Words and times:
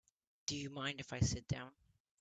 Do 0.47 0.55
you 0.57 0.71
mind 0.71 0.99
if 0.99 1.13
I 1.13 1.19
sit 1.19 1.47
down? 1.47 1.69